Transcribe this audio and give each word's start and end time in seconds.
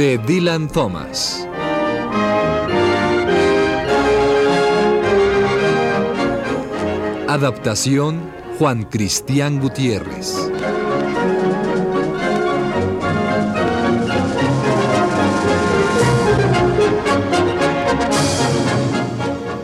De 0.00 0.16
Dylan 0.16 0.68
Thomas. 0.68 1.46
Adaptación 7.28 8.18
Juan 8.58 8.84
Cristián 8.84 9.60
Gutiérrez. 9.60 10.50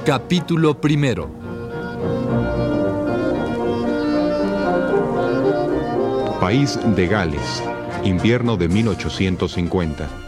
Capítulo 0.05 0.79
primero. 0.79 1.31
País 6.39 6.79
de 6.95 7.07
Gales, 7.09 7.62
invierno 8.05 8.59
de 8.59 8.69
1850. 8.69 10.25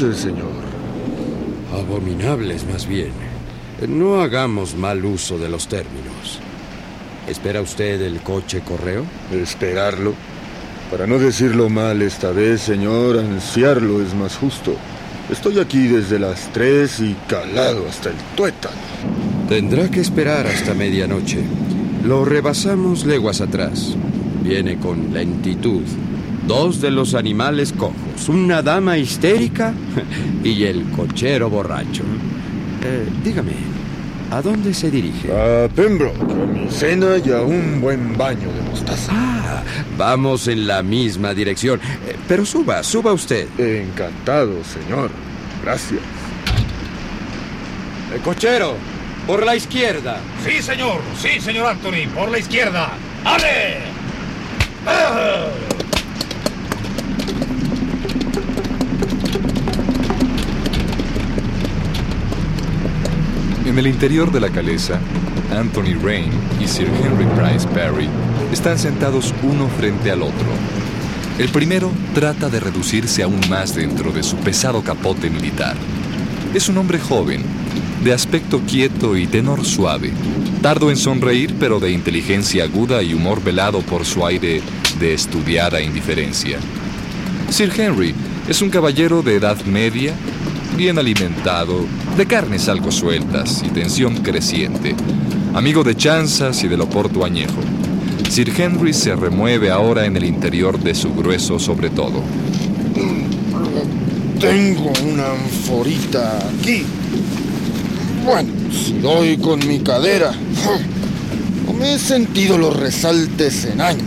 Señor. 0.00 0.64
Abominables, 1.74 2.64
más 2.64 2.86
bien. 2.86 3.12
No 3.86 4.22
hagamos 4.22 4.74
mal 4.74 5.04
uso 5.04 5.36
de 5.36 5.50
los 5.50 5.68
términos. 5.68 6.40
¿Espera 7.28 7.60
usted 7.60 8.00
el 8.00 8.20
coche 8.22 8.62
correo? 8.62 9.04
Esperarlo. 9.30 10.14
Para 10.90 11.06
no 11.06 11.18
decirlo 11.18 11.68
mal 11.68 12.00
esta 12.00 12.30
vez, 12.30 12.62
señor, 12.62 13.18
ansiarlo 13.18 14.00
es 14.00 14.14
más 14.14 14.38
justo. 14.38 14.74
Estoy 15.30 15.58
aquí 15.58 15.86
desde 15.86 16.18
las 16.18 16.50
tres 16.50 16.98
y 17.00 17.14
calado 17.28 17.86
hasta 17.86 18.08
el 18.08 18.16
tuétano. 18.34 18.76
Tendrá 19.50 19.90
que 19.90 20.00
esperar 20.00 20.46
hasta 20.46 20.72
medianoche. 20.72 21.40
Lo 22.06 22.24
rebasamos 22.24 23.04
leguas 23.04 23.42
atrás. 23.42 23.94
Viene 24.42 24.78
con 24.78 25.12
lentitud. 25.12 25.82
Dos 26.50 26.80
de 26.80 26.90
los 26.90 27.14
animales 27.14 27.72
cojos, 27.72 28.28
una 28.28 28.60
dama 28.60 28.98
histérica 28.98 29.72
y 30.42 30.64
el 30.64 30.82
cochero 30.90 31.48
borracho. 31.48 32.02
Eh, 32.82 33.08
dígame, 33.22 33.52
¿a 34.32 34.42
dónde 34.42 34.74
se 34.74 34.90
dirige? 34.90 35.30
A 35.32 35.68
Pembroke, 35.68 36.20
a 36.20 36.46
mi 36.46 36.68
cena 36.68 37.18
y 37.24 37.30
a 37.30 37.42
un 37.42 37.80
buen 37.80 38.18
baño 38.18 38.52
de 38.52 38.62
mostaza. 38.68 39.12
Ah, 39.14 39.62
vamos 39.96 40.48
en 40.48 40.66
la 40.66 40.82
misma 40.82 41.34
dirección. 41.34 41.78
Eh, 42.08 42.16
pero 42.26 42.44
suba, 42.44 42.82
suba 42.82 43.12
usted. 43.12 43.46
Encantado, 43.56 44.54
señor. 44.64 45.12
Gracias. 45.62 46.00
El 48.12 48.20
cochero, 48.22 48.74
por 49.24 49.46
la 49.46 49.54
izquierda. 49.54 50.18
Sí, 50.44 50.60
señor, 50.60 51.00
sí, 51.16 51.40
señor 51.40 51.68
Anthony, 51.68 52.08
por 52.12 52.28
la 52.28 52.40
izquierda. 52.40 52.88
¡Ale! 53.24 53.76
¡Ah! 54.84 55.69
En 63.70 63.78
el 63.78 63.86
interior 63.86 64.32
de 64.32 64.40
la 64.40 64.50
caleza, 64.50 64.98
Anthony 65.56 65.94
Rain 66.02 66.28
y 66.60 66.66
Sir 66.66 66.88
Henry 66.88 67.24
Price 67.36 67.68
Barry 67.68 68.08
están 68.52 68.76
sentados 68.76 69.32
uno 69.44 69.68
frente 69.68 70.10
al 70.10 70.22
otro. 70.22 70.48
El 71.38 71.50
primero 71.50 71.92
trata 72.12 72.48
de 72.48 72.58
reducirse 72.58 73.22
aún 73.22 73.38
más 73.48 73.76
dentro 73.76 74.10
de 74.10 74.24
su 74.24 74.34
pesado 74.38 74.82
capote 74.82 75.30
militar. 75.30 75.76
Es 76.52 76.68
un 76.68 76.78
hombre 76.78 76.98
joven, 76.98 77.44
de 78.02 78.12
aspecto 78.12 78.60
quieto 78.66 79.16
y 79.16 79.28
tenor 79.28 79.64
suave, 79.64 80.10
tardo 80.62 80.90
en 80.90 80.96
sonreír 80.96 81.54
pero 81.60 81.78
de 81.78 81.92
inteligencia 81.92 82.64
aguda 82.64 83.04
y 83.04 83.14
humor 83.14 83.40
velado 83.40 83.82
por 83.82 84.04
su 84.04 84.26
aire 84.26 84.62
de 84.98 85.14
estudiada 85.14 85.80
indiferencia. 85.80 86.58
Sir 87.50 87.72
Henry 87.76 88.16
es 88.48 88.62
un 88.62 88.70
caballero 88.70 89.22
de 89.22 89.36
edad 89.36 89.64
media, 89.64 90.12
bien 90.80 90.98
alimentado, 90.98 91.84
de 92.16 92.24
carnes 92.24 92.66
algo 92.70 92.90
sueltas 92.90 93.62
y 93.62 93.68
tensión 93.68 94.16
creciente, 94.22 94.94
amigo 95.52 95.84
de 95.84 95.94
chanzas 95.94 96.64
y 96.64 96.68
del 96.68 96.80
oporto 96.80 97.22
añejo. 97.22 97.60
Sir 98.30 98.50
Henry 98.56 98.94
se 98.94 99.14
remueve 99.14 99.70
ahora 99.70 100.06
en 100.06 100.16
el 100.16 100.24
interior 100.24 100.80
de 100.82 100.94
su 100.94 101.12
grueso 101.14 101.58
sobre 101.58 101.90
todo. 101.90 102.22
Tengo 104.40 104.90
una 105.06 105.32
anforita 105.32 106.38
aquí. 106.38 106.82
Bueno, 108.24 108.48
si 108.72 108.94
doy 109.00 109.36
con 109.36 109.58
mi 109.68 109.80
cadera. 109.80 110.32
No 111.66 111.72
me 111.78 111.92
he 111.96 111.98
sentido 111.98 112.56
los 112.56 112.74
resaltes 112.74 113.66
en 113.66 113.82
años. 113.82 114.02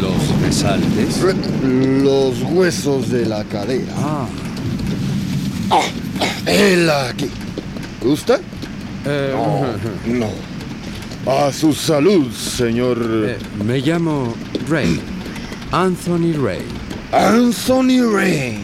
Los 0.00 0.40
resaltes. 0.40 1.20
Re- 1.20 1.34
los 2.02 2.40
huesos 2.50 3.10
de 3.10 3.26
la 3.26 3.44
cadera. 3.44 3.92
Ah, 3.98 4.26
Él 6.54 6.88
aquí. 6.90 7.30
¿Gusta? 8.00 8.38
eh, 9.06 9.32
No, 9.34 9.66
no. 10.06 10.30
A 11.26 11.50
su 11.52 11.72
salud, 11.72 12.30
señor 12.32 12.98
eh, 13.26 13.38
me 13.64 13.78
llamo 13.80 14.34
Ray. 14.68 15.00
Anthony 15.72 16.34
Ray. 16.40 16.62
Anthony 17.12 18.02
Ray. 18.14 18.58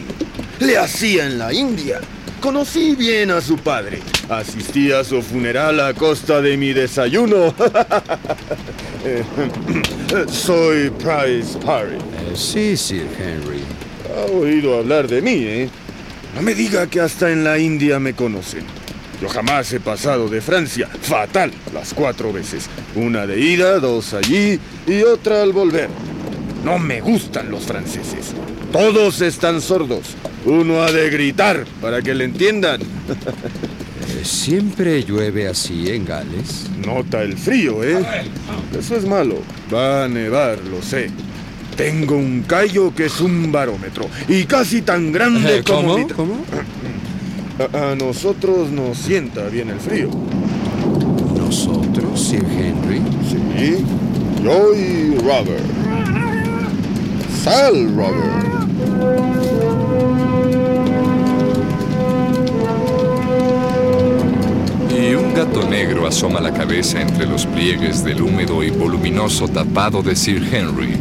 Le 0.59 0.77
hacía 0.77 1.25
en 1.25 1.39
la 1.39 1.51
India. 1.51 1.99
Conocí 2.39 2.95
bien 2.95 3.31
a 3.31 3.41
su 3.41 3.57
padre. 3.57 3.99
Asistí 4.29 4.91
a 4.91 5.03
su 5.03 5.21
funeral 5.21 5.79
a 5.79 5.93
costa 5.93 6.41
de 6.41 6.55
mi 6.57 6.73
desayuno. 6.73 7.53
Soy 10.29 10.89
Price 10.91 11.57
Parry. 11.65 11.95
Eh, 11.97 12.35
sí, 12.35 12.77
Sir 12.77 13.07
Henry. 13.19 13.61
Ha 14.15 14.25
oído 14.31 14.77
hablar 14.77 15.07
de 15.07 15.21
mí, 15.21 15.33
¿eh? 15.35 15.69
No 16.35 16.41
me 16.41 16.55
diga 16.55 16.87
que 16.87 17.01
hasta 17.01 17.31
en 17.31 17.43
la 17.43 17.59
India 17.59 17.99
me 17.99 18.13
conocen. 18.13 18.63
Yo 19.21 19.29
jamás 19.29 19.71
he 19.73 19.79
pasado 19.79 20.29
de 20.29 20.41
Francia. 20.41 20.87
Fatal, 21.01 21.51
las 21.73 21.93
cuatro 21.93 22.33
veces. 22.33 22.69
Una 22.95 23.27
de 23.27 23.39
ida, 23.39 23.79
dos 23.79 24.13
allí 24.13 24.59
y 24.87 25.01
otra 25.03 25.43
al 25.43 25.53
volver. 25.53 25.89
No 26.63 26.79
me 26.79 27.01
gustan 27.01 27.51
los 27.51 27.65
franceses. 27.65 28.33
Todos 28.71 29.21
están 29.21 29.61
sordos. 29.61 30.15
Uno 30.45 30.81
ha 30.81 30.91
de 30.91 31.09
gritar 31.09 31.65
para 31.81 32.01
que 32.01 32.15
le 32.15 32.25
entiendan. 32.25 32.81
Eh, 34.01 34.25
¿Siempre 34.25 35.03
llueve 35.03 35.47
así 35.47 35.87
en 35.89 36.05
Gales? 36.05 36.65
Nota 36.83 37.21
el 37.21 37.37
frío, 37.37 37.83
¿eh? 37.83 38.03
Eso 38.77 38.95
es 38.95 39.05
malo. 39.05 39.43
Va 39.71 40.05
a 40.05 40.07
nevar, 40.07 40.57
lo 40.65 40.81
sé. 40.81 41.11
Tengo 41.75 42.15
un 42.15 42.43
callo 42.47 42.93
que 42.93 43.05
es 43.05 43.19
un 43.21 43.51
barómetro 43.51 44.05
y 44.27 44.43
casi 44.45 44.81
tan 44.81 45.11
grande 45.11 45.63
como 45.65 45.93
¿Cómo? 45.93 46.07
¿Cómo? 46.15 46.35
A, 47.73 47.91
a 47.91 47.95
nosotros 47.95 48.69
nos 48.71 48.97
sienta 48.97 49.47
bien 49.47 49.69
el 49.69 49.79
frío. 49.79 50.09
¿Nosotros, 51.37 52.19
Sir 52.19 52.43
Henry? 52.45 53.01
Sí, 53.29 53.85
yo 54.43 54.73
y 54.75 55.15
Robert. 55.17 55.63
Sal, 57.43 57.95
Robert. 57.95 58.41
Y 64.89 65.15
Un 65.15 65.33
gato 65.33 65.67
negro 65.67 66.05
asoma 66.07 66.39
la 66.39 66.53
cabeza 66.53 67.01
entre 67.01 67.25
los 67.25 67.45
pliegues 67.45 68.03
del 68.03 68.21
húmedo 68.21 68.63
y 68.63 68.69
voluminoso 68.69 69.47
tapado 69.47 70.01
de 70.03 70.15
Sir 70.15 70.47
Henry. 70.53 70.97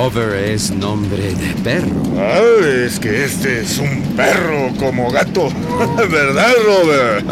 Rover 0.00 0.34
es 0.34 0.70
nombre 0.70 1.34
de 1.34 1.52
perro. 1.62 2.00
Ah, 2.16 2.40
es 2.86 2.98
que 2.98 3.22
este 3.22 3.60
es 3.60 3.76
un 3.76 4.00
perro 4.16 4.70
como 4.78 5.10
gato. 5.10 5.50
¿Verdad, 6.10 6.54
Robert? 6.64 7.26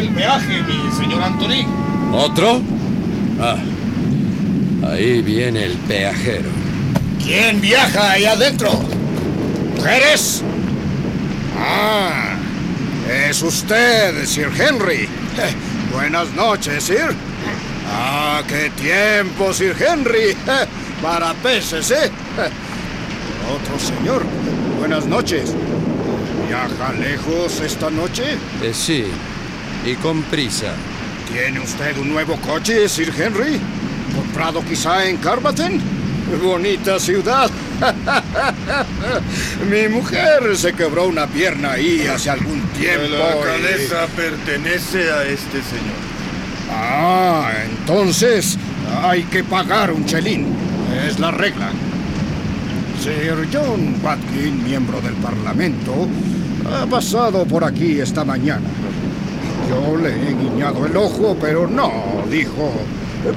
el 0.00 0.08
peaje, 0.10 0.62
mi 0.62 0.90
señor 0.96 1.22
Anthony. 1.22 1.66
¿Otro? 2.12 2.62
Ah, 3.38 3.56
ahí 4.88 5.20
viene 5.20 5.64
el 5.64 5.76
peajero. 5.76 6.48
¿Quién 7.22 7.60
viaja 7.60 8.12
ahí 8.12 8.24
adentro? 8.24 8.70
¿Mujeres? 9.76 10.42
Ah, 11.58 12.34
es 13.10 13.42
usted, 13.42 14.24
Sir 14.24 14.48
Henry. 14.58 15.02
Eh, 15.04 15.54
buenas 15.92 16.32
noches, 16.32 16.84
Sir. 16.84 17.14
Ah, 17.92 18.42
qué 18.48 18.70
tiempo, 18.70 19.52
Sir 19.52 19.76
Henry. 19.78 20.30
Eh, 20.30 20.36
para 21.02 21.34
peces, 21.34 21.90
¿eh? 21.90 22.06
Eh, 22.06 22.50
Otro 23.54 23.78
señor. 23.78 24.22
Buenas 24.78 25.04
noches. 25.04 25.54
¿Viaja 26.48 26.92
lejos 26.94 27.60
esta 27.60 27.90
noche? 27.90 28.38
Eh, 28.62 28.72
sí, 28.72 29.04
y 29.84 29.94
con 29.94 30.22
prisa. 30.24 30.72
¿Tiene 31.32 31.60
usted 31.60 31.96
un 31.98 32.10
nuevo 32.10 32.36
coche, 32.36 32.88
Sir 32.88 33.12
Henry? 33.16 33.60
¿Comprado 34.14 34.62
quizá 34.64 35.06
en 35.08 35.16
Carbaten? 35.18 35.80
Bonita 36.42 36.98
ciudad. 36.98 37.50
Mi 39.70 39.88
mujer 39.88 40.56
se 40.56 40.72
quebró 40.72 41.06
una 41.08 41.26
pierna 41.26 41.72
ahí 41.72 42.06
hace 42.06 42.30
algún 42.30 42.60
tiempo. 42.78 43.02
La 43.16 43.36
y- 43.36 43.42
cabeza 43.42 44.06
pertenece 44.14 45.10
a 45.10 45.24
este 45.24 45.62
señor. 45.62 46.10
Ah, 46.72 47.50
entonces 47.68 48.56
hay 49.02 49.24
que 49.24 49.42
pagar 49.44 49.90
un 49.92 50.04
chelín. 50.06 50.46
Es 51.06 51.18
la 51.18 51.30
regla. 51.30 51.70
Sir 53.02 53.48
John 53.52 53.96
Watkin, 54.02 54.62
miembro 54.64 55.00
del 55.00 55.14
Parlamento, 55.14 56.06
ha 56.70 56.86
pasado 56.86 57.44
por 57.46 57.64
aquí 57.64 57.98
esta 58.00 58.24
mañana. 58.24 58.68
Yo 59.70 59.96
le 59.96 60.08
he 60.08 60.34
guiñado 60.34 60.84
el 60.84 60.96
ojo, 60.96 61.36
pero 61.40 61.68
no, 61.68 61.92
dijo. 62.28 62.72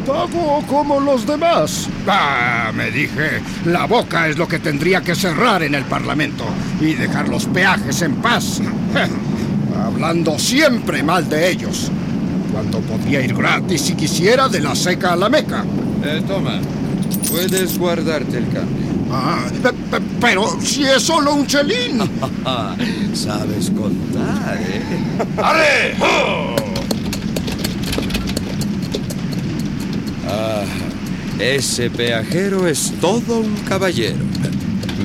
Pago 0.08 0.64
como 0.68 1.00
los 1.00 1.28
demás. 1.28 1.88
Ah, 2.08 2.72
me 2.74 2.90
dije, 2.90 3.40
la 3.66 3.86
boca 3.86 4.28
es 4.28 4.36
lo 4.36 4.48
que 4.48 4.58
tendría 4.58 5.02
que 5.02 5.14
cerrar 5.14 5.62
en 5.62 5.76
el 5.76 5.84
Parlamento 5.84 6.44
y 6.82 6.96
dejar 6.96 7.30
los 7.30 7.46
peajes 7.46 8.02
en 8.02 8.16
paz. 8.16 8.62
Hablando 9.86 10.40
siempre 10.40 11.04
mal 11.04 11.30
de 11.30 11.52
ellos. 11.52 11.92
Cuando 12.52 12.80
podía 12.80 13.22
ir 13.22 13.36
gratis 13.36 13.82
si 13.82 13.94
quisiera 13.94 14.50
de 14.50 14.62
la 14.62 14.74
seca 14.74 15.14
a 15.14 15.16
la 15.16 15.30
meca. 15.30 15.64
Eh, 16.04 16.24
toma, 16.28 16.60
puedes 17.30 17.78
guardarte 17.78 18.40
el 18.40 18.46
cambio. 18.46 18.93
Ah, 19.15 19.45
pe- 19.62 19.74
pe- 19.92 20.01
pero 20.19 20.57
si 20.60 20.83
es 20.83 21.04
solo 21.04 21.33
un 21.36 21.45
chelín. 21.45 22.00
Sabes 23.13 23.69
contar, 23.69 24.57
¿eh? 24.60 24.81
¡Arre! 25.38 25.95
Ah, 30.27 30.63
ese 31.39 31.89
peajero 31.89 32.68
es 32.68 32.94
todo 33.00 33.39
un 33.39 33.56
caballero. 33.68 34.24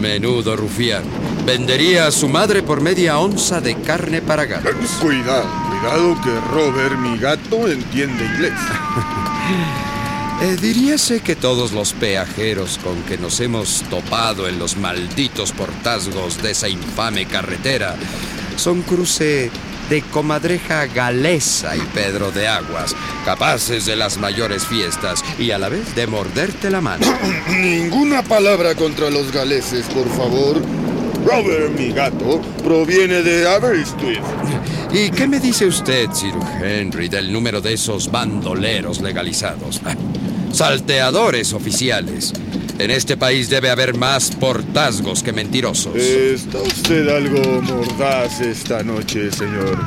Menudo 0.01 0.57
rufián. 0.57 1.03
Vendería 1.45 2.07
a 2.07 2.11
su 2.11 2.29
madre 2.29 2.63
por 2.63 2.81
media 2.81 3.19
onza 3.19 3.61
de 3.61 3.75
carne 3.81 4.21
para 4.23 4.45
gatos. 4.45 4.73
Cuidado, 5.01 5.47
cuidado 5.71 6.21
que 6.23 6.41
Robert, 6.53 6.99
mi 6.99 7.19
gato, 7.19 7.69
entiende 7.69 8.25
inglés. 8.25 8.53
Eh, 10.41 10.57
diríase 10.61 11.21
que 11.21 11.35
todos 11.35 11.73
los 11.73 11.93
peajeros 11.95 12.79
con 12.79 13.03
que 13.03 13.19
nos 13.19 13.41
hemos 13.41 13.83
topado 13.91 14.47
en 14.47 14.61
los 14.61 14.77
malditos 14.77 15.51
portazgos 15.51 16.41
de 16.41 16.53
esa 16.53 16.69
infame 16.69 17.27
carretera 17.27 17.97
son 18.57 18.83
cruce 18.83 19.51
de 19.91 20.03
comadreja 20.03 20.87
galesa 20.87 21.77
y 21.77 21.81
Pedro 21.93 22.31
de 22.31 22.47
Aguas, 22.47 22.95
capaces 23.25 23.87
de 23.87 23.97
las 23.97 24.19
mayores 24.19 24.65
fiestas 24.65 25.25
y 25.41 25.51
a 25.51 25.59
la 25.59 25.69
vez 25.69 25.97
de 25.97 26.07
morderte 26.07 26.71
la 26.71 26.81
mano. 26.81 27.05
Ninguna 27.49 28.23
palabra 28.23 28.77
contra 28.77 29.11
los 29.11 29.33
galeses, 29.33 29.87
por 29.87 30.09
favor. 30.11 30.63
Robert, 31.25 31.77
mi 31.77 31.91
gato, 31.91 32.41
proviene 32.63 33.23
de 33.23 33.49
Aberystwyth. 33.49 34.23
¿Y 34.93 35.11
qué 35.11 35.27
me 35.27 35.41
dice 35.41 35.67
usted, 35.67 36.11
Sir 36.13 36.33
Henry, 36.63 37.09
del 37.09 37.33
número 37.33 37.61
de 37.61 37.75
esos 37.75 38.11
bandoleros 38.11 39.01
legalizados? 39.01 39.81
Salteadores 40.53 41.53
oficiales. 41.53 42.33
En 42.79 42.91
este 42.91 43.17
país 43.17 43.51
debe 43.51 43.71
haber 43.71 43.97
más 43.97 44.31
portazgos 44.31 45.23
que 45.23 45.33
mentirosos. 45.33 45.97
Está 45.97 46.59
usted 46.59 47.09
algo 47.09 47.61
mordaz 47.63 48.41
esta 48.41 48.83
noche, 48.83 49.31
señor. 49.33 49.79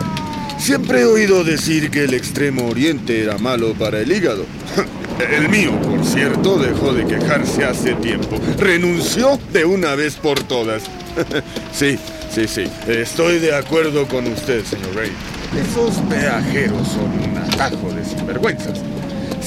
Siempre 0.57 1.01
he 1.01 1.05
oído 1.05 1.43
decir 1.43 1.89
que 1.89 2.03
el 2.03 2.13
extremo 2.13 2.67
oriente 2.67 3.23
era 3.23 3.37
malo 3.37 3.73
para 3.73 3.99
el 3.99 4.11
hígado. 4.11 4.45
El 5.19 5.49
mío, 5.49 5.79
por 5.81 6.03
cierto, 6.03 6.57
dejó 6.57 6.93
de 6.93 7.05
quejarse 7.05 7.63
hace 7.63 7.93
tiempo. 7.95 8.39
Renunció 8.57 9.39
de 9.53 9.65
una 9.65 9.95
vez 9.95 10.15
por 10.15 10.41
todas. 10.43 10.83
Sí, 11.73 11.97
sí, 12.33 12.47
sí. 12.47 12.63
Estoy 12.87 13.39
de 13.39 13.55
acuerdo 13.55 14.07
con 14.07 14.25
usted, 14.27 14.63
señor 14.65 14.95
Ray. 14.95 15.11
Esos 15.59 15.95
peajeros 16.09 16.87
son 16.87 17.11
un 17.29 17.37
atajo 17.37 17.91
de 17.93 18.05
sinvergüenzas. 18.05 18.79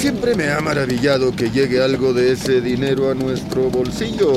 Siempre 0.05 0.35
me 0.35 0.51
ha 0.51 0.61
maravillado 0.61 1.35
que 1.35 1.51
llegue 1.51 1.83
algo 1.83 2.13
de 2.13 2.33
ese 2.33 2.61
dinero 2.61 3.11
a 3.11 3.15
nuestro 3.15 3.71
bolsillo. 3.71 4.35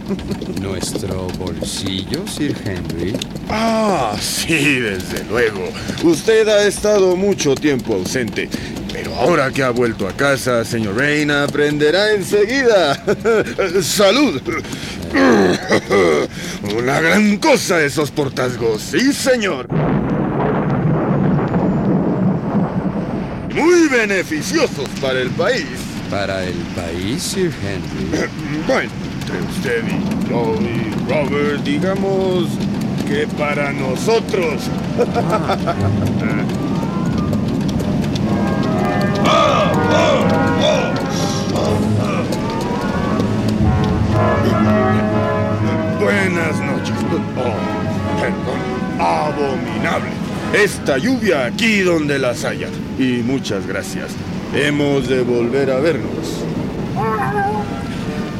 ¿Nuestro 0.62 1.26
bolsillo, 1.38 2.26
Sir 2.26 2.56
Henry? 2.64 3.12
Ah, 3.50 4.16
sí, 4.18 4.80
desde 4.80 5.22
luego. 5.24 5.68
Usted 6.02 6.48
ha 6.48 6.66
estado 6.66 7.14
mucho 7.14 7.54
tiempo 7.54 7.96
ausente. 7.96 8.48
Pero 8.90 9.14
ahora 9.16 9.50
que 9.50 9.62
ha 9.62 9.68
vuelto 9.68 10.08
a 10.08 10.16
casa, 10.16 10.64
señor 10.64 10.96
Reina, 10.96 11.44
aprenderá 11.44 12.12
enseguida. 12.14 12.94
¡Salud! 13.82 14.40
Una 16.74 17.00
gran 17.02 17.36
cosa 17.36 17.84
esos 17.84 18.10
portazgos, 18.10 18.80
sí, 18.80 19.12
señor. 19.12 19.68
Muy 23.54 23.81
beneficiosos 23.92 24.88
para 25.00 25.20
el 25.20 25.30
país. 25.30 25.66
Para 26.10 26.42
el 26.44 26.56
país, 26.74 27.22
Sir 27.22 27.52
Henry. 27.62 28.28
Bueno, 28.66 28.90
entre 29.20 29.40
usted 29.42 29.84
y 29.86 29.90
y 30.32 30.94
Robert, 31.08 31.62
digamos 31.62 32.48
que 33.06 33.26
para 33.38 33.72
nosotros. 33.72 34.62
Buenas 46.00 46.58
noches. 46.60 46.94
Oh, 47.36 47.56
perdón. 48.20 48.60
Abominable. 48.98 50.10
Esta 50.54 50.98
lluvia 50.98 51.46
aquí 51.46 51.80
donde 51.80 52.18
las 52.18 52.44
haya. 52.44 52.68
Y 52.98 53.22
muchas 53.22 53.66
gracias. 53.66 54.12
Hemos 54.54 55.08
de 55.08 55.22
volver 55.22 55.70
a 55.70 55.80
vernos. 55.80 56.44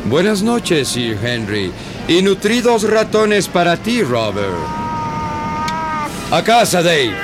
Buenas 0.09 0.43
noches, 0.43 0.89
Sir 0.89 1.19
Henry. 1.23 1.73
Y 2.07 2.23
nutridos 2.23 2.83
ratones 2.83 3.49
para 3.49 3.77
ti, 3.77 4.03
Robert. 4.03 4.49
A 6.31 6.43
casa, 6.45 6.83
Dave. 6.83 7.15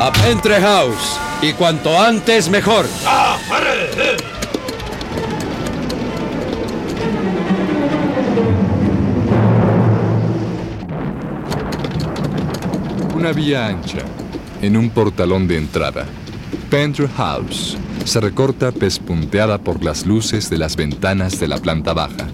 A 0.00 0.12
Pentre 0.12 0.60
House. 0.60 1.18
Y 1.42 1.52
cuanto 1.52 1.96
antes, 1.96 2.48
mejor. 2.48 2.86
Una 13.14 13.32
vía 13.32 13.66
ancha, 13.66 13.98
en 14.62 14.76
un 14.76 14.90
portalón 14.90 15.46
de 15.46 15.58
entrada. 15.58 16.06
Panther 16.70 17.08
House 17.08 17.78
se 18.04 18.20
recorta 18.20 18.72
pespunteada 18.72 19.56
por 19.56 19.82
las 19.82 20.04
luces 20.04 20.50
de 20.50 20.58
las 20.58 20.76
ventanas 20.76 21.40
de 21.40 21.48
la 21.48 21.56
planta 21.56 21.94
baja. 21.94 22.28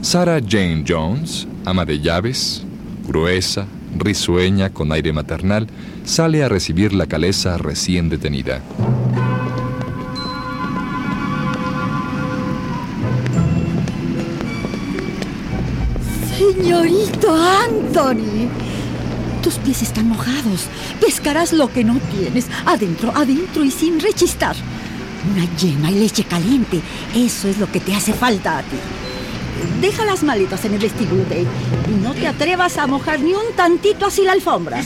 Sarah 0.00 0.40
Jane 0.40 0.84
Jones, 0.86 1.48
ama 1.64 1.84
de 1.84 1.98
llaves, 1.98 2.62
gruesa, 3.04 3.66
risueña 3.98 4.70
con 4.70 4.92
aire 4.92 5.12
maternal, 5.12 5.66
sale 6.04 6.44
a 6.44 6.48
recibir 6.48 6.92
la 6.92 7.06
calesa 7.06 7.58
recién 7.58 8.08
detenida. 8.08 8.60
Señorito 16.38 17.34
Anthony, 17.34 18.48
tus 19.42 19.56
pies 19.56 19.82
están 19.82 20.08
mojados. 20.08 20.68
Pescarás 21.00 21.52
lo 21.52 21.70
que 21.70 21.84
no 21.84 21.98
tienes. 22.16 22.46
Adentro, 22.64 23.12
adentro 23.14 23.64
y 23.64 23.70
sin 23.70 24.00
rechistar. 24.00 24.56
Una 25.30 25.44
yema 25.56 25.90
y 25.90 25.96
leche 25.96 26.24
caliente. 26.24 26.80
Eso 27.14 27.48
es 27.48 27.58
lo 27.58 27.70
que 27.70 27.80
te 27.80 27.94
hace 27.94 28.12
falta 28.12 28.58
a 28.58 28.62
ti. 28.62 28.76
Deja 29.80 30.04
las 30.04 30.22
maletas 30.22 30.64
en 30.64 30.74
el 30.74 30.80
vestíbulo, 30.80 31.24
Dave. 31.24 31.46
Y 31.88 32.02
no 32.02 32.14
te 32.14 32.26
atrevas 32.26 32.78
a 32.78 32.86
mojar 32.86 33.20
ni 33.20 33.34
un 33.34 33.54
tantito 33.54 34.06
así 34.06 34.22
la 34.22 34.32
alfombra. 34.32 34.78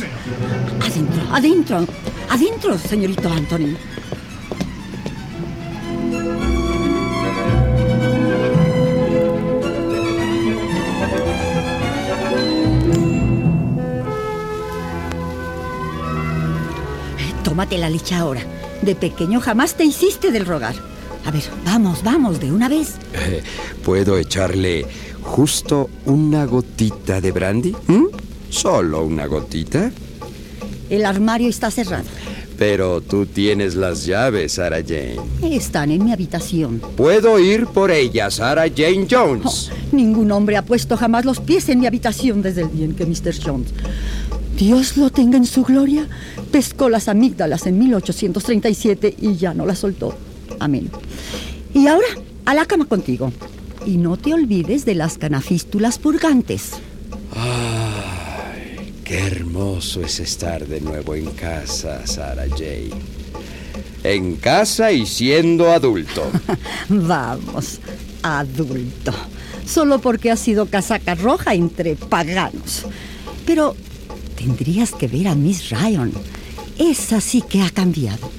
Adentro, 0.80 1.22
adentro. 1.32 1.86
Adentro, 2.30 2.78
señorito 2.78 3.30
Anthony. 3.30 3.76
Tómate 17.56 17.78
la 17.78 17.88
leche 17.88 18.14
ahora. 18.14 18.42
De 18.82 18.94
pequeño 18.94 19.40
jamás 19.40 19.76
te 19.76 19.84
hiciste 19.86 20.30
del 20.30 20.44
rogar. 20.44 20.74
A 21.24 21.30
ver, 21.30 21.42
vamos, 21.64 22.02
vamos, 22.04 22.38
de 22.38 22.52
una 22.52 22.68
vez. 22.68 22.96
Eh, 23.14 23.42
¿Puedo 23.82 24.18
echarle 24.18 24.84
justo 25.22 25.88
una 26.04 26.44
gotita 26.44 27.18
de 27.22 27.32
brandy? 27.32 27.74
¿Mm? 27.86 28.08
¿Solo 28.50 29.06
una 29.06 29.24
gotita? 29.24 29.90
El 30.90 31.06
armario 31.06 31.48
está 31.48 31.70
cerrado. 31.70 32.04
Pero 32.58 33.00
tú 33.00 33.24
tienes 33.24 33.74
las 33.74 34.04
llaves, 34.04 34.52
Sarah 34.52 34.82
Jane. 34.86 35.16
Están 35.42 35.90
en 35.90 36.04
mi 36.04 36.12
habitación. 36.12 36.80
Puedo 36.94 37.38
ir 37.38 37.66
por 37.68 37.90
ellas, 37.90 38.34
Sarah 38.34 38.68
Jane 38.68 39.06
Jones. 39.10 39.70
Oh, 39.72 39.96
ningún 39.96 40.30
hombre 40.30 40.58
ha 40.58 40.62
puesto 40.62 40.96
jamás 40.98 41.24
los 41.24 41.40
pies 41.40 41.70
en 41.70 41.80
mi 41.80 41.86
habitación 41.86 42.42
desde 42.42 42.62
el 42.62 42.72
día 42.72 42.84
en 42.84 42.94
que 42.94 43.06
Mr. 43.06 43.34
Jones, 43.42 43.68
Dios 44.56 44.96
lo 44.96 45.10
tenga 45.10 45.36
en 45.36 45.44
su 45.44 45.64
gloria, 45.64 46.08
pescó 46.50 46.88
las 46.88 47.08
amígdalas 47.08 47.66
en 47.66 47.78
1837 47.78 49.14
y 49.20 49.36
ya 49.36 49.52
no 49.52 49.66
las 49.66 49.80
soltó. 49.80 50.14
Amén. 50.58 50.90
Y 51.74 51.88
ahora, 51.88 52.06
a 52.46 52.54
la 52.54 52.64
cama 52.64 52.86
contigo. 52.86 53.32
Y 53.84 53.98
no 53.98 54.16
te 54.16 54.32
olvides 54.32 54.86
de 54.86 54.94
las 54.94 55.18
canafístulas 55.18 55.98
purgantes. 55.98 56.70
Ay, 57.32 58.94
qué 59.04 59.18
hermoso 59.18 60.00
es 60.00 60.20
estar 60.20 60.66
de 60.66 60.80
nuevo 60.80 61.14
en 61.14 61.26
casa, 61.32 62.06
Sarah 62.06 62.48
Jane. 62.48 62.90
En 64.04 64.36
casa 64.36 64.90
y 64.90 65.04
siendo 65.04 65.70
adulto. 65.70 66.30
Vamos, 66.88 67.78
adulto. 68.22 69.12
Solo 69.66 70.00
porque 70.00 70.30
has 70.30 70.40
sido 70.40 70.66
casaca 70.66 71.14
roja 71.14 71.54
entre 71.54 71.94
paganos. 71.94 72.86
Pero 73.44 73.76
tendrías 74.36 74.92
que 74.92 75.08
ver 75.08 75.28
a 75.28 75.34
Miss 75.34 75.70
Ryan. 75.70 76.12
Esa 76.78 77.20
sí 77.20 77.42
que 77.42 77.62
ha 77.62 77.70
cambiado. 77.70 78.30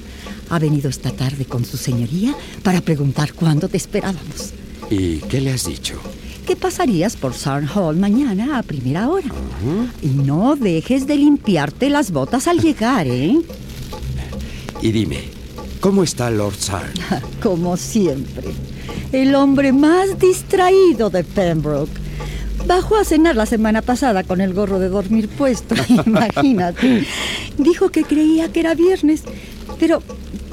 Ha 0.50 0.58
venido 0.58 0.88
esta 0.88 1.10
tarde 1.10 1.44
con 1.44 1.64
su 1.64 1.76
señoría 1.76 2.34
para 2.62 2.80
preguntar 2.80 3.34
cuándo 3.34 3.68
te 3.68 3.76
esperábamos. 3.76 4.52
¿Y 4.90 5.18
qué 5.18 5.40
le 5.40 5.50
has 5.52 5.66
dicho? 5.66 6.00
Que 6.46 6.56
pasarías 6.56 7.16
por 7.16 7.34
Sarn 7.34 7.68
Hall 7.68 7.96
mañana 7.96 8.58
a 8.58 8.62
primera 8.62 9.08
hora. 9.10 9.28
Y 10.00 10.06
no 10.08 10.56
dejes 10.56 11.06
de 11.06 11.16
limpiarte 11.16 11.90
las 11.90 12.10
botas 12.10 12.46
al 12.48 12.60
llegar, 12.60 13.06
¿eh? 13.06 13.36
Y 14.80 14.92
dime, 14.92 15.24
¿cómo 15.80 16.04
está 16.04 16.30
Lord 16.30 16.54
Sarn? 16.56 16.92
Como 17.42 17.76
siempre. 17.76 18.44
El 19.12 19.34
hombre 19.34 19.72
más 19.72 20.18
distraído 20.18 21.10
de 21.10 21.24
Pembroke. 21.24 22.07
Bajó 22.68 22.96
a 22.96 23.04
cenar 23.04 23.34
la 23.34 23.46
semana 23.46 23.80
pasada 23.80 24.24
con 24.24 24.42
el 24.42 24.52
gorro 24.52 24.78
de 24.78 24.90
dormir 24.90 25.26
puesto, 25.26 25.74
imagínate. 26.06 27.06
Dijo 27.56 27.88
que 27.88 28.04
creía 28.04 28.52
que 28.52 28.60
era 28.60 28.74
viernes, 28.74 29.22
pero 29.80 30.02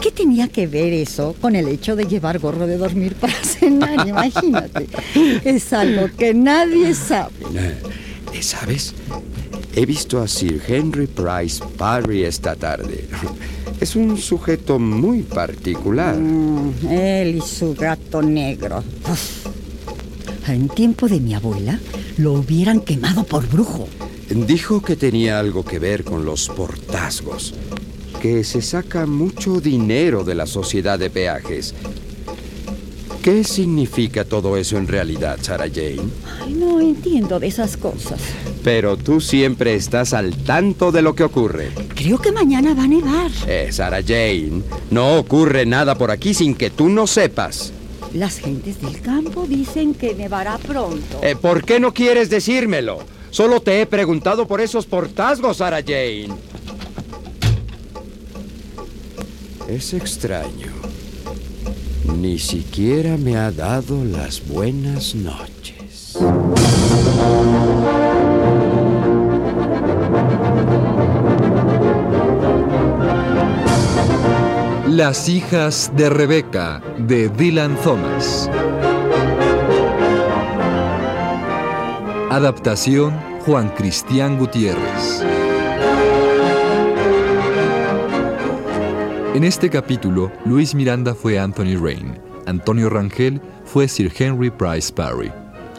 ¿qué 0.02 0.12
tenía 0.12 0.48
que 0.48 0.66
ver 0.66 0.94
eso 0.94 1.36
con 1.42 1.58
el 1.58 1.68
hecho 1.68 1.98
de 1.98 2.06
llevar 2.06 2.40
gorro 2.40 2.68
de 2.68 2.78
dormir 2.78 3.16
para 3.16 3.34
cenar? 3.44 4.08
Imagínate. 4.08 4.88
Es 5.44 5.74
algo 5.74 6.08
que 6.18 6.34
nadie 6.34 6.96
sabe. 6.96 7.34
Eh, 8.34 8.42
¿Sabes? 8.42 8.94
He 9.76 9.86
visto 9.86 10.22
a 10.22 10.28
Sir 10.30 10.62
Henry 10.66 11.08
Price 11.08 11.62
Parry 11.78 12.24
esta 12.24 12.56
tarde. 12.56 13.10
Es 13.82 13.98
un 13.98 14.18
sujeto 14.18 14.80
muy 14.80 15.22
particular. 15.24 16.16
Mm, 16.16 16.88
él 16.90 17.36
y 17.36 17.42
su 17.42 17.76
gato 17.76 18.22
negro. 18.22 18.82
En 20.48 20.70
tiempo 20.70 21.08
de 21.08 21.20
mi 21.20 21.34
abuela, 21.34 21.80
lo 22.18 22.34
hubieran 22.34 22.82
quemado 22.82 23.24
por 23.24 23.48
brujo. 23.48 23.88
Dijo 24.30 24.82
que 24.82 24.96
tenía 24.96 25.40
algo 25.40 25.66
que 25.66 25.80
ver 25.80 26.04
con 26.04 26.24
los 26.24 26.50
portazgos, 26.50 27.54
que 28.22 28.44
se 28.44 28.62
saca 28.62 29.06
mucho 29.06 29.60
dinero 29.60 30.24
de 30.24 30.36
la 30.36 30.46
sociedad 30.46 31.00
de 31.00 31.10
peajes. 31.10 31.74
¿Qué 33.24 33.44
significa 33.44 34.24
todo 34.24 34.56
eso 34.56 34.78
en 34.78 34.88
realidad, 34.88 35.40
Sarah 35.42 35.68
Jane? 35.68 36.12
Ay, 36.44 36.54
no 36.54 36.80
entiendo 36.80 37.40
de 37.40 37.48
esas 37.48 37.76
cosas. 37.76 38.20
Pero 38.64 38.98
tú 38.98 39.20
siempre 39.20 39.74
estás 39.74 40.14
al 40.14 40.36
tanto 40.44 40.92
de 40.92 41.02
lo 41.02 41.16
que 41.16 41.24
ocurre. 41.24 41.72
Creo 41.96 42.20
que 42.20 42.32
mañana 42.32 42.76
va 42.76 42.84
a 42.84 42.88
nevar. 42.88 43.32
Eh, 43.48 43.70
Sarah 43.72 44.04
Jane, 44.04 44.62
no 44.92 45.18
ocurre 45.18 45.66
nada 45.66 45.98
por 45.98 46.12
aquí 46.12 46.36
sin 46.36 46.54
que 46.54 46.70
tú 46.70 46.88
no 46.88 47.08
sepas. 47.08 47.74
Las 48.16 48.40
gentes 48.40 48.82
del 48.82 49.02
campo 49.02 49.46
dicen 49.46 49.94
que 49.94 50.16
nevará 50.16 50.58
pronto. 50.58 51.20
Eh, 51.22 51.36
¿Por 51.36 51.66
qué 51.66 51.82
no 51.82 51.94
quieres 51.94 52.30
decírmelo? 52.30 53.00
Solo 53.30 53.60
te 53.60 53.82
he 53.82 53.86
preguntado 53.86 54.48
por 54.48 54.62
esos 54.62 54.86
portazgos, 54.86 55.58
Sarah 55.58 55.82
Jane. 55.82 56.30
Es 59.68 59.94
extraño. 59.94 60.72
Ni 62.18 62.40
siquiera 62.40 63.18
me 63.18 63.36
ha 63.36 63.52
dado 63.52 64.06
las 64.06 64.48
buenas 64.48 65.14
noches. 65.14 66.18
Las 74.96 75.28
hijas 75.28 75.92
de 75.98 76.10
Rebeca 76.10 76.82
de 76.98 77.28
Dylan 77.28 77.76
Thomas. 77.84 78.50
Adaptación 82.32 83.14
Juan 83.46 83.68
Cristián 83.76 84.40
Gutiérrez. 84.40 85.22
En 89.34 89.44
este 89.44 89.70
capítulo, 89.70 90.32
Luis 90.46 90.74
Miranda 90.74 91.14
fue 91.14 91.40
Anthony 91.40 91.76
Rain, 91.78 92.18
Antonio 92.46 92.90
Rangel 92.90 93.42
fue 93.66 93.90
Sir 93.90 94.10
Henry 94.18 94.50
Price 94.50 94.94
Parry, 94.94 95.30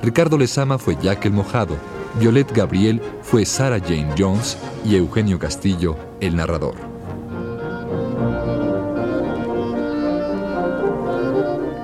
Ricardo 0.02 0.36
Lezama 0.36 0.76
fue 0.76 0.94
Jack 1.00 1.24
el 1.24 1.32
Mojado, 1.32 1.78
Violet 2.20 2.52
Gabriel 2.52 3.00
fue 3.22 3.46
Sarah 3.46 3.80
Jane 3.80 4.14
Jones 4.18 4.58
y 4.84 4.96
Eugenio 4.96 5.38
Castillo, 5.38 5.96
el 6.20 6.36
narrador. 6.36 6.85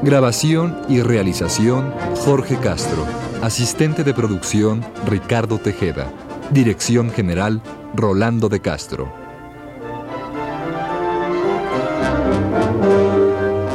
Grabación 0.02 0.76
y 0.88 1.00
realización 1.00 1.94
Jorge 2.24 2.56
Castro. 2.56 3.06
Asistente 3.40 4.02
de 4.02 4.12
producción 4.12 4.84
Ricardo 5.06 5.58
Tejeda. 5.58 6.12
Dirección 6.50 7.08
general 7.12 7.62
Rolando 7.94 8.48
de 8.48 8.58
Castro. 8.58 9.12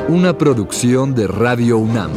Una 0.09 0.37
producción 0.37 1.15
de 1.15 1.27
Radio 1.27 1.77
UNAM. 1.77 2.11